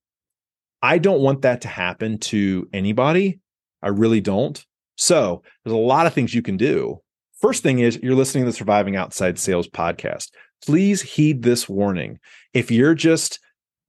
I 0.80 0.98
don't 0.98 1.20
want 1.20 1.42
that 1.42 1.60
to 1.62 1.68
happen 1.68 2.18
to 2.18 2.68
anybody. 2.72 3.40
I 3.82 3.88
really 3.88 4.20
don't. 4.20 4.64
So 4.96 5.42
there's 5.64 5.74
a 5.74 5.76
lot 5.76 6.06
of 6.06 6.14
things 6.14 6.34
you 6.34 6.42
can 6.42 6.56
do. 6.56 7.00
First 7.40 7.62
thing 7.62 7.80
is 7.80 7.98
you're 8.02 8.14
listening 8.14 8.44
to 8.44 8.50
the 8.50 8.56
Surviving 8.56 8.96
Outside 8.96 9.38
Sales 9.38 9.68
podcast. 9.68 10.30
Please 10.64 11.02
heed 11.02 11.42
this 11.42 11.68
warning. 11.68 12.18
If 12.54 12.70
you're 12.70 12.94
just 12.94 13.40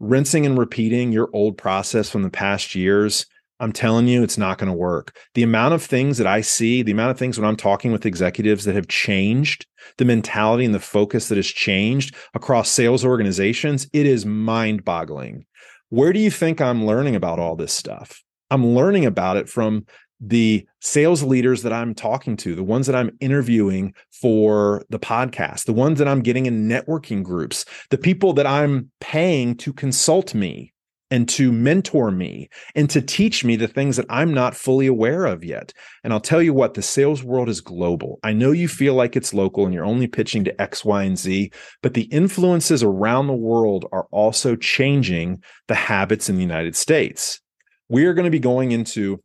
rinsing 0.03 0.45
and 0.45 0.57
repeating 0.57 1.11
your 1.11 1.29
old 1.33 1.57
process 1.57 2.09
from 2.09 2.23
the 2.23 2.29
past 2.29 2.75
years, 2.75 3.25
I'm 3.59 3.71
telling 3.71 4.07
you, 4.07 4.23
it's 4.23 4.37
not 4.37 4.57
going 4.57 4.71
to 4.71 4.77
work. 4.77 5.15
The 5.35 5.43
amount 5.43 5.73
of 5.73 5.81
things 5.81 6.17
that 6.17 6.27
I 6.27 6.41
see, 6.41 6.81
the 6.81 6.91
amount 6.91 7.11
of 7.11 7.17
things 7.17 7.39
when 7.39 7.47
I'm 7.47 7.55
talking 7.55 7.91
with 7.91 8.05
executives 8.05 8.65
that 8.65 8.75
have 8.75 8.87
changed, 8.87 9.65
the 9.97 10.05
mentality 10.05 10.65
and 10.65 10.75
the 10.75 10.79
focus 10.79 11.29
that 11.29 11.37
has 11.37 11.47
changed 11.47 12.15
across 12.33 12.69
sales 12.69 13.05
organizations, 13.05 13.87
it 13.93 14.05
is 14.05 14.25
mind 14.25 14.83
boggling. 14.83 15.45
Where 15.89 16.11
do 16.11 16.19
you 16.19 16.31
think 16.31 16.59
I'm 16.59 16.85
learning 16.85 17.15
about 17.15 17.39
all 17.39 17.55
this 17.55 17.71
stuff? 17.71 18.21
I'm 18.49 18.65
learning 18.67 19.05
about 19.05 19.37
it 19.37 19.47
from 19.47 19.85
the 20.25 20.65
sales 20.79 21.21
leaders 21.21 21.63
that 21.63 21.73
I'm 21.73 21.93
talking 21.93 22.37
to, 22.37 22.55
the 22.55 22.63
ones 22.63 22.87
that 22.87 22.95
I'm 22.95 23.11
interviewing 23.19 23.93
for 24.09 24.83
the 24.89 24.99
podcast, 24.99 25.65
the 25.65 25.73
ones 25.73 25.99
that 25.99 26.07
I'm 26.07 26.21
getting 26.21 26.45
in 26.45 26.69
networking 26.69 27.23
groups, 27.23 27.65
the 27.89 27.97
people 27.97 28.31
that 28.33 28.47
I'm 28.47 28.89
paying 29.01 29.55
to 29.57 29.73
consult 29.73 30.33
me 30.33 30.73
and 31.11 31.27
to 31.29 31.51
mentor 31.51 32.09
me 32.09 32.49
and 32.73 32.89
to 32.89 33.01
teach 33.01 33.43
me 33.43 33.57
the 33.57 33.67
things 33.67 33.97
that 33.97 34.05
I'm 34.09 34.33
not 34.33 34.55
fully 34.55 34.87
aware 34.87 35.25
of 35.25 35.43
yet. 35.43 35.73
And 36.03 36.13
I'll 36.13 36.21
tell 36.21 36.41
you 36.41 36.53
what, 36.53 36.73
the 36.73 36.81
sales 36.81 37.21
world 37.21 37.49
is 37.49 37.59
global. 37.59 38.17
I 38.23 38.31
know 38.31 38.51
you 38.51 38.69
feel 38.69 38.93
like 38.93 39.17
it's 39.17 39.33
local 39.33 39.65
and 39.65 39.73
you're 39.73 39.85
only 39.85 40.07
pitching 40.07 40.45
to 40.45 40.61
X, 40.61 40.85
Y, 40.85 41.03
and 41.03 41.17
Z, 41.17 41.51
but 41.81 41.95
the 41.95 42.03
influences 42.03 42.81
around 42.81 43.27
the 43.27 43.33
world 43.33 43.85
are 43.91 44.07
also 44.09 44.55
changing 44.55 45.43
the 45.67 45.75
habits 45.75 46.29
in 46.29 46.35
the 46.35 46.41
United 46.41 46.77
States. 46.77 47.41
We 47.89 48.05
are 48.05 48.13
going 48.13 48.25
to 48.25 48.31
be 48.31 48.39
going 48.39 48.71
into 48.71 49.21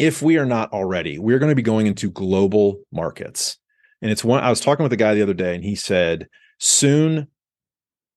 if 0.00 0.22
we 0.22 0.38
are 0.38 0.46
not 0.46 0.72
already, 0.72 1.18
we're 1.18 1.38
going 1.38 1.50
to 1.50 1.54
be 1.54 1.60
going 1.60 1.86
into 1.86 2.10
global 2.10 2.80
markets. 2.90 3.58
And 4.00 4.10
it's 4.10 4.24
one 4.24 4.42
I 4.42 4.48
was 4.48 4.60
talking 4.60 4.82
with 4.82 4.94
a 4.94 4.96
guy 4.96 5.14
the 5.14 5.22
other 5.22 5.34
day, 5.34 5.54
and 5.54 5.62
he 5.62 5.74
said, 5.74 6.26
soon, 6.58 7.28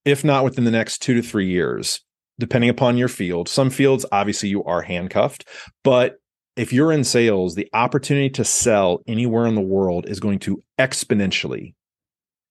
if 0.06 0.24
not 0.24 0.46
within 0.46 0.64
the 0.64 0.72
next 0.72 1.00
two 1.00 1.14
to 1.14 1.22
three 1.22 1.48
years, 1.48 2.00
depending 2.40 2.70
upon 2.70 2.96
your 2.96 3.10
field, 3.10 3.50
some 3.50 3.70
fields, 3.70 4.06
obviously, 4.14 4.48
you 4.48 4.64
are 4.64 4.82
handcuffed. 4.82 5.46
But 5.84 6.16
if 6.56 6.72
you're 6.72 6.94
in 6.94 7.04
sales, 7.04 7.56
the 7.56 7.70
opportunity 7.74 8.30
to 8.30 8.46
sell 8.46 9.02
anywhere 9.06 9.46
in 9.46 9.56
the 9.56 9.62
world 9.62 10.08
is 10.08 10.22
going 10.22 10.40
to 10.40 10.64
exponentially, 10.80 11.74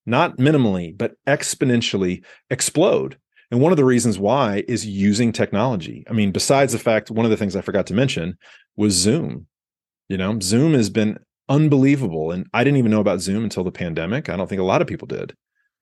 not 0.04 0.36
minimally, 0.36 0.96
but 0.96 1.14
exponentially 1.26 2.22
explode. 2.50 3.16
And 3.50 3.60
one 3.60 3.72
of 3.72 3.76
the 3.76 3.84
reasons 3.84 4.18
why 4.18 4.64
is 4.68 4.86
using 4.86 5.32
technology. 5.32 6.04
I 6.08 6.12
mean, 6.12 6.32
besides 6.32 6.72
the 6.72 6.78
fact, 6.78 7.10
one 7.10 7.24
of 7.26 7.30
the 7.30 7.36
things 7.36 7.56
I 7.56 7.60
forgot 7.60 7.86
to 7.86 7.94
mention 7.94 8.36
was 8.76 8.94
Zoom. 8.94 9.46
You 10.08 10.16
know, 10.16 10.38
Zoom 10.40 10.74
has 10.74 10.90
been 10.90 11.18
unbelievable. 11.48 12.30
And 12.30 12.46
I 12.52 12.64
didn't 12.64 12.78
even 12.78 12.90
know 12.90 13.00
about 13.00 13.20
Zoom 13.20 13.44
until 13.44 13.64
the 13.64 13.72
pandemic. 13.72 14.28
I 14.28 14.36
don't 14.36 14.48
think 14.48 14.60
a 14.60 14.64
lot 14.64 14.82
of 14.82 14.88
people 14.88 15.06
did. 15.06 15.34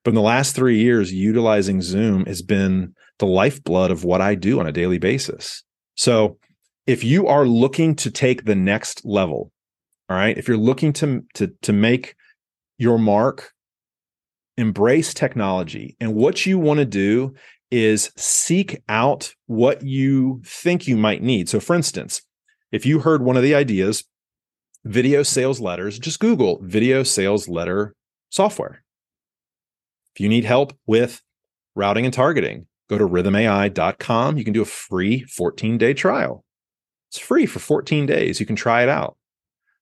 But 0.05 0.11
in 0.11 0.15
the 0.15 0.23
last 0.23 0.57
three 0.57 0.79
years, 0.79 1.13
utilizing 1.13 1.83
Zoom 1.83 2.25
has 2.27 2.43
been 2.43 2.95
the 3.19 3.27
lifeblood 3.27 3.91
of 3.91 4.05
what 4.05 4.21
I 4.21 4.35
do 4.35 4.59
on 4.59 4.67
a 4.67 4.73
daily 4.73 4.99
basis. 4.99 5.63
So 5.95 6.39
if 6.87 7.05
you 7.05 7.27
are 7.27 7.47
looking 7.47 7.95
to 7.97 8.11
take 8.11 8.45
the 8.45 8.55
next 8.55 9.05
level, 9.05 9.53
all 10.09 10.17
right, 10.17 10.37
if 10.37 10.49
you're 10.49 10.57
looking 10.57 10.93
to, 10.95 11.23
to, 11.35 11.53
to 11.63 11.73
make 11.73 12.17
your 12.79 12.99
mark, 12.99 13.53
embrace 14.57 15.15
technology. 15.15 15.97
And 16.01 16.15
what 16.15 16.47
you 16.47 16.59
want 16.59 16.79
to 16.79 16.87
do 16.87 17.35
is 17.71 18.11
seek 18.17 18.83
out 18.89 19.35
what 19.47 19.83
you 19.83 20.43
think 20.45 20.89
you 20.89 20.97
might 20.97 21.23
need. 21.23 21.49
So, 21.49 21.61
for 21.61 21.77
instance, 21.77 22.23
if 22.73 22.87
you 22.87 23.01
heard 23.01 23.23
one 23.23 23.37
of 23.37 23.43
the 23.43 23.55
ideas, 23.55 24.05
video 24.85 25.21
mm-hmm. 25.21 25.25
sales 25.25 25.61
letters, 25.61 25.99
just 25.99 26.21
Google 26.21 26.61
video 26.63 27.03
sales 27.03 27.49
letter 27.49 27.95
software. 28.31 28.83
If 30.15 30.21
you 30.21 30.29
need 30.29 30.45
help 30.45 30.77
with 30.87 31.23
routing 31.75 32.05
and 32.05 32.15
targeting, 32.15 32.67
go 32.89 32.99
to 32.99 33.07
rithmai.com. 33.07 34.39
You 34.39 34.45
can 34.45 34.53
do 34.53 34.63
a 34.63 34.67
free 34.67 35.23
14 35.25 35.79
day 35.79 35.95
trial. 35.95 36.45
It's 37.11 37.19
free 37.19 37.47
for 37.47 37.59
14 37.59 38.07
days. 38.07 38.41
You 38.41 38.47
can 38.47 38.57
try 38.57 38.83
it 38.83 38.89
out. 38.89 39.17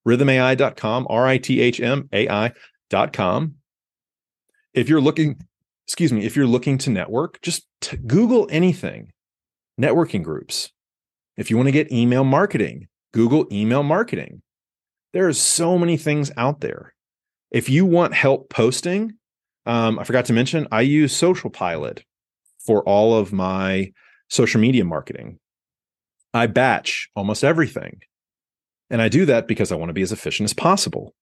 Rithmai.com, 0.07 1.07
R 1.11 1.27
I 1.27 1.39
T 1.39 1.61
H 1.61 1.81
M 1.81 2.09
A 2.13 2.29
I.com. 2.29 3.55
If 4.75 4.89
you're 4.89 5.01
looking 5.01 5.39
excuse 5.89 6.13
me, 6.13 6.25
if 6.25 6.37
you're 6.37 6.47
looking 6.47 6.77
to 6.77 6.91
network, 6.91 7.41
just 7.41 7.67
t- 7.81 7.97
Google 7.97 8.47
anything, 8.51 9.11
networking 9.81 10.23
groups. 10.23 10.71
If 11.39 11.51
you 11.51 11.57
want 11.57 11.69
to 11.69 11.73
get 11.73 11.93
email 11.93 12.25
marketing, 12.25 12.89
Google 13.15 13.47
email 13.51 13.85
marketing. 13.85 14.43
There 15.13 15.29
are 15.29 15.33
so 15.33 15.79
many 15.79 15.97
things 15.97 16.31
out 16.37 16.61
there. 16.61 16.95
If 17.51 17.71
you 17.71 17.87
want 17.87 18.13
help 18.13 18.51
posting, 18.51 19.15
um, 19.65 19.99
I 19.99 20.05
forgot 20.05 20.27
to 20.27 20.33
mention, 20.33 20.67
I 20.73 20.83
use 20.83 21.19
SocialPilot 21.19 22.03
for 22.59 22.83
all 22.83 23.15
of 23.15 23.33
my 23.33 23.93
social 24.29 24.61
media 24.61 24.85
marketing. 24.85 25.39
I 26.35 26.49
batch 26.49 27.09
almost 27.15 27.45
everything. 27.45 28.01
And 28.91 29.01
I 29.01 29.09
do 29.09 29.25
that 29.27 29.47
because 29.47 29.71
I 29.71 29.77
want 29.77 29.91
to 29.91 29.95
be 29.95 30.03
as 30.03 30.13
efficient 30.13 30.47
as 30.47 30.55
possible. 30.55 31.15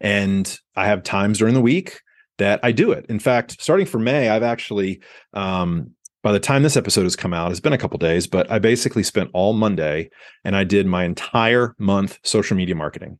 And 0.00 0.56
I 0.76 0.86
have 0.86 1.02
times 1.02 1.38
during 1.38 1.54
the 1.54 1.60
week 1.60 2.00
that 2.38 2.60
I 2.62 2.72
do 2.72 2.92
it. 2.92 3.06
In 3.08 3.18
fact, 3.18 3.60
starting 3.60 3.86
for 3.86 3.98
May, 3.98 4.28
I've 4.28 4.42
actually, 4.42 5.02
um, 5.32 5.94
by 6.22 6.32
the 6.32 6.40
time 6.40 6.62
this 6.62 6.76
episode 6.76 7.02
has 7.02 7.16
come 7.16 7.34
out, 7.34 7.50
it's 7.50 7.60
been 7.60 7.72
a 7.72 7.78
couple 7.78 7.98
days, 7.98 8.26
but 8.26 8.50
I 8.50 8.58
basically 8.58 9.02
spent 9.02 9.30
all 9.32 9.52
Monday 9.52 10.08
and 10.44 10.56
I 10.56 10.64
did 10.64 10.86
my 10.86 11.04
entire 11.04 11.74
month 11.78 12.18
social 12.22 12.56
media 12.56 12.76
marketing 12.76 13.18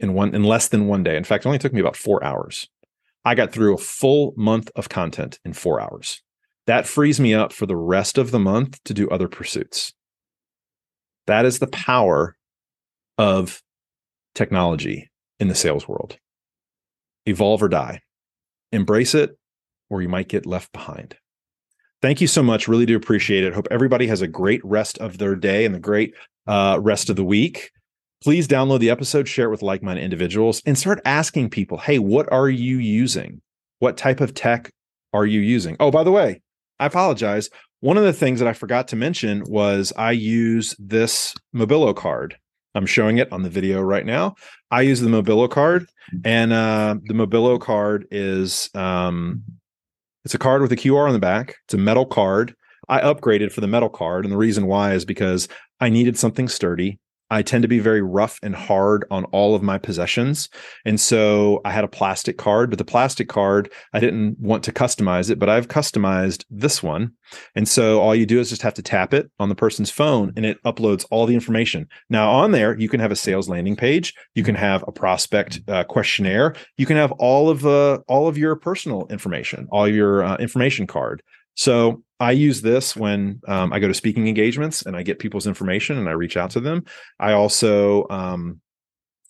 in 0.00 0.14
one 0.14 0.34
in 0.34 0.42
less 0.42 0.68
than 0.68 0.88
one 0.88 1.02
day. 1.02 1.16
In 1.16 1.24
fact, 1.24 1.44
it 1.44 1.48
only 1.48 1.58
took 1.58 1.72
me 1.72 1.80
about 1.80 1.96
four 1.96 2.22
hours. 2.24 2.68
I 3.24 3.34
got 3.34 3.52
through 3.52 3.74
a 3.74 3.78
full 3.78 4.34
month 4.36 4.70
of 4.74 4.88
content 4.88 5.38
in 5.44 5.52
four 5.52 5.80
hours. 5.80 6.20
That 6.66 6.86
frees 6.86 7.20
me 7.20 7.32
up 7.32 7.52
for 7.52 7.66
the 7.66 7.76
rest 7.76 8.18
of 8.18 8.30
the 8.30 8.38
month 8.38 8.82
to 8.84 8.94
do 8.94 9.08
other 9.08 9.28
pursuits. 9.28 9.92
That 11.26 11.44
is 11.44 11.58
the 11.58 11.66
power 11.66 12.36
of 13.16 13.62
technology 14.34 15.10
in 15.38 15.48
the 15.48 15.54
sales 15.54 15.86
world 15.86 16.18
evolve 17.26 17.62
or 17.62 17.68
die. 17.68 18.00
Embrace 18.72 19.14
it, 19.14 19.38
or 19.90 20.00
you 20.00 20.08
might 20.08 20.28
get 20.28 20.46
left 20.46 20.72
behind. 20.72 21.16
Thank 22.00 22.20
you 22.20 22.26
so 22.26 22.42
much. 22.42 22.68
Really 22.68 22.86
do 22.86 22.96
appreciate 22.96 23.44
it. 23.44 23.54
Hope 23.54 23.66
everybody 23.70 24.06
has 24.06 24.22
a 24.22 24.28
great 24.28 24.64
rest 24.64 24.98
of 24.98 25.18
their 25.18 25.34
day 25.34 25.64
and 25.64 25.74
a 25.74 25.80
great 25.80 26.14
uh, 26.46 26.78
rest 26.80 27.10
of 27.10 27.16
the 27.16 27.24
week. 27.24 27.72
Please 28.22 28.48
download 28.48 28.80
the 28.80 28.90
episode, 28.90 29.28
share 29.28 29.46
it 29.46 29.50
with 29.50 29.62
like 29.62 29.82
minded 29.82 30.04
individuals, 30.04 30.62
and 30.64 30.78
start 30.78 31.00
asking 31.04 31.50
people 31.50 31.78
hey, 31.78 31.98
what 31.98 32.30
are 32.32 32.48
you 32.48 32.78
using? 32.78 33.40
What 33.80 33.96
type 33.96 34.20
of 34.20 34.34
tech 34.34 34.70
are 35.12 35.26
you 35.26 35.40
using? 35.40 35.76
Oh, 35.80 35.90
by 35.90 36.04
the 36.04 36.12
way, 36.12 36.40
I 36.78 36.86
apologize. 36.86 37.48
One 37.80 37.96
of 37.96 38.04
the 38.04 38.12
things 38.12 38.40
that 38.40 38.48
I 38.48 38.52
forgot 38.52 38.88
to 38.88 38.96
mention 38.96 39.44
was 39.46 39.92
I 39.96 40.12
use 40.12 40.74
this 40.78 41.34
Mobilo 41.54 41.94
card. 41.94 42.36
I'm 42.74 42.86
showing 42.86 43.18
it 43.18 43.32
on 43.32 43.42
the 43.42 43.50
video 43.50 43.80
right 43.80 44.04
now. 44.04 44.34
I 44.70 44.82
use 44.82 45.00
the 45.00 45.08
Mobilo 45.08 45.48
card, 45.48 45.86
and 46.24 46.52
uh, 46.52 46.96
the 47.04 47.14
Mobilo 47.14 47.60
card 47.60 48.06
is 48.10 48.68
um, 48.74 49.42
it's 50.28 50.34
a 50.34 50.38
card 50.38 50.60
with 50.60 50.70
a 50.72 50.76
QR 50.76 51.06
on 51.06 51.14
the 51.14 51.18
back. 51.18 51.56
It's 51.64 51.72
a 51.72 51.78
metal 51.78 52.04
card. 52.04 52.54
I 52.86 53.00
upgraded 53.00 53.50
for 53.50 53.62
the 53.62 53.66
metal 53.66 53.88
card, 53.88 54.26
and 54.26 54.30
the 54.30 54.36
reason 54.36 54.66
why 54.66 54.92
is 54.92 55.06
because 55.06 55.48
I 55.80 55.88
needed 55.88 56.18
something 56.18 56.48
sturdy. 56.48 56.98
I 57.30 57.42
tend 57.42 57.62
to 57.62 57.68
be 57.68 57.78
very 57.78 58.02
rough 58.02 58.38
and 58.42 58.54
hard 58.54 59.04
on 59.10 59.24
all 59.26 59.54
of 59.54 59.62
my 59.62 59.78
possessions. 59.78 60.48
And 60.84 61.00
so 61.00 61.60
I 61.64 61.70
had 61.70 61.84
a 61.84 61.88
plastic 61.88 62.38
card, 62.38 62.70
but 62.70 62.78
the 62.78 62.84
plastic 62.84 63.28
card, 63.28 63.70
I 63.92 64.00
didn't 64.00 64.38
want 64.38 64.64
to 64.64 64.72
customize 64.72 65.30
it, 65.30 65.38
but 65.38 65.48
I've 65.48 65.68
customized 65.68 66.44
this 66.50 66.82
one. 66.82 67.12
And 67.54 67.68
so 67.68 68.00
all 68.00 68.14
you 68.14 68.26
do 68.26 68.40
is 68.40 68.48
just 68.48 68.62
have 68.62 68.74
to 68.74 68.82
tap 68.82 69.12
it 69.12 69.30
on 69.38 69.48
the 69.48 69.54
person's 69.54 69.90
phone 69.90 70.32
and 70.36 70.46
it 70.46 70.62
uploads 70.64 71.04
all 71.10 71.26
the 71.26 71.34
information. 71.34 71.86
Now, 72.08 72.30
on 72.30 72.52
there, 72.52 72.78
you 72.78 72.88
can 72.88 73.00
have 73.00 73.12
a 73.12 73.16
sales 73.16 73.48
landing 73.48 73.76
page, 73.76 74.14
you 74.34 74.42
can 74.42 74.54
have 74.54 74.82
a 74.86 74.92
prospect 74.92 75.60
uh, 75.68 75.84
questionnaire, 75.84 76.54
you 76.76 76.86
can 76.86 76.96
have 76.96 77.12
all 77.12 77.50
of 77.50 77.66
uh, 77.66 77.98
all 78.08 78.28
of 78.28 78.38
your 78.38 78.56
personal 78.56 79.06
information, 79.08 79.68
all 79.70 79.88
your 79.88 80.24
uh, 80.24 80.36
information 80.36 80.86
card. 80.86 81.22
So 81.58 82.04
I 82.20 82.30
use 82.32 82.62
this 82.62 82.94
when 82.94 83.40
um, 83.48 83.72
I 83.72 83.80
go 83.80 83.88
to 83.88 83.94
speaking 83.94 84.28
engagements 84.28 84.82
and 84.82 84.96
I 84.96 85.02
get 85.02 85.18
people's 85.18 85.48
information 85.48 85.98
and 85.98 86.08
I 86.08 86.12
reach 86.12 86.36
out 86.36 86.50
to 86.52 86.60
them. 86.60 86.84
I 87.18 87.32
also 87.32 88.06
um, 88.10 88.60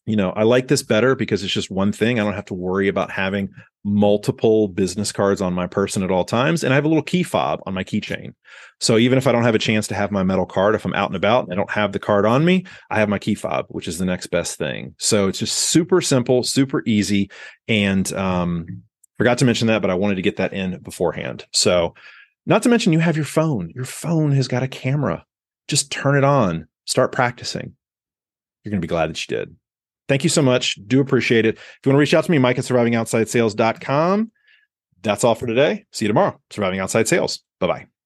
you 0.04 0.16
know, 0.16 0.30
I 0.30 0.42
like 0.42 0.68
this 0.68 0.82
better 0.82 1.14
because 1.14 1.42
it's 1.42 1.52
just 1.52 1.70
one 1.70 1.92
thing. 1.92 2.18
I 2.18 2.24
don't 2.24 2.34
have 2.34 2.46
to 2.46 2.54
worry 2.54 2.88
about 2.88 3.10
having 3.10 3.50
multiple 3.84 4.68
business 4.68 5.10
cards 5.10 5.42
on 5.42 5.52
my 5.52 5.66
person 5.66 6.02
at 6.02 6.10
all 6.10 6.24
times. 6.24 6.64
And 6.64 6.72
I 6.72 6.76
have 6.76 6.86
a 6.86 6.88
little 6.88 7.02
key 7.02 7.22
fob 7.22 7.60
on 7.66 7.74
my 7.74 7.84
keychain. 7.84 8.32
So 8.80 8.96
even 8.96 9.18
if 9.18 9.26
I 9.26 9.32
don't 9.32 9.42
have 9.42 9.54
a 9.54 9.58
chance 9.58 9.86
to 9.88 9.94
have 9.94 10.10
my 10.10 10.22
metal 10.22 10.46
card, 10.46 10.74
if 10.74 10.86
I'm 10.86 10.94
out 10.94 11.10
and 11.10 11.16
about 11.16 11.44
and 11.44 11.52
I 11.52 11.56
don't 11.56 11.70
have 11.70 11.92
the 11.92 11.98
card 11.98 12.24
on 12.24 12.42
me, 12.42 12.64
I 12.90 12.98
have 12.98 13.10
my 13.10 13.18
key 13.18 13.34
fob, 13.34 13.66
which 13.68 13.86
is 13.86 13.98
the 13.98 14.06
next 14.06 14.28
best 14.28 14.56
thing. 14.56 14.94
So 14.98 15.28
it's 15.28 15.38
just 15.38 15.54
super 15.54 16.00
simple, 16.00 16.42
super 16.42 16.82
easy. 16.86 17.30
And 17.68 18.10
um, 18.14 18.84
forgot 19.18 19.36
to 19.38 19.44
mention 19.44 19.68
that, 19.68 19.82
but 19.82 19.90
I 19.90 19.94
wanted 19.94 20.14
to 20.14 20.22
get 20.22 20.36
that 20.36 20.54
in 20.54 20.78
beforehand. 20.78 21.44
So, 21.52 21.94
not 22.48 22.62
to 22.64 22.68
mention, 22.68 22.92
you 22.92 22.98
have 22.98 23.16
your 23.16 23.24
phone. 23.24 23.70
Your 23.74 23.84
phone 23.84 24.32
has 24.32 24.48
got 24.48 24.62
a 24.64 24.68
camera. 24.68 25.24
Just 25.68 25.92
turn 25.92 26.16
it 26.16 26.24
on, 26.24 26.66
start 26.86 27.12
practicing. 27.12 27.76
You're 28.64 28.70
going 28.70 28.80
to 28.80 28.84
be 28.84 28.88
glad 28.88 29.10
that 29.10 29.30
you 29.30 29.36
did. 29.36 29.54
Thank 30.08 30.24
you 30.24 30.30
so 30.30 30.42
much. 30.42 30.78
Do 30.86 31.00
appreciate 31.00 31.44
it. 31.44 31.56
If 31.56 31.78
you 31.84 31.90
want 31.90 31.96
to 31.96 32.00
reach 32.00 32.14
out 32.14 32.24
to 32.24 32.30
me, 32.30 32.38
Mike 32.38 32.58
at 32.58 32.64
survivingoutsidesales.com. 32.64 34.32
That's 35.02 35.22
all 35.22 35.34
for 35.34 35.46
today. 35.46 35.84
See 35.92 36.06
you 36.06 36.08
tomorrow. 36.08 36.40
Surviving 36.50 36.80
Outside 36.80 37.06
Sales. 37.06 37.44
Bye 37.60 37.66
bye. 37.66 37.97